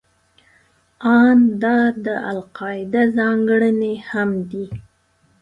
[1.15, 4.65] ان دا د القاعده ځانګړنې هم دي.